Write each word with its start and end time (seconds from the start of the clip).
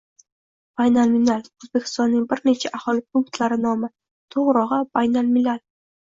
Baynalminal– 0.79 1.41
O‘zbekistonning 1.65 2.23
bir 2.31 2.41
necha 2.49 2.71
aholi 2.77 3.03
punktlari 3.17 3.59
nomi. 3.67 3.91
To‘g‘rirog‘i- 4.37 4.79
Baynalmilal. 4.99 5.61